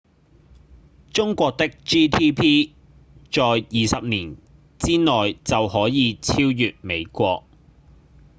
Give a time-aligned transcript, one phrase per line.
[1.13, 2.71] 中國的 gdp
[3.31, 4.35] 在20年
[4.79, 7.43] 之內就可能超過美國